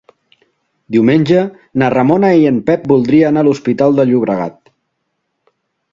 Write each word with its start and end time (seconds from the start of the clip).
Diumenge 0.95 1.43
na 1.83 1.91
Ramona 1.95 2.33
i 2.43 2.49
en 2.53 2.57
Pep 2.71 2.89
voldria 2.95 3.31
anar 3.31 3.45
a 3.45 3.47
l'Hospitalet 3.49 4.01
de 4.03 4.07
Llobregat. 4.13 4.59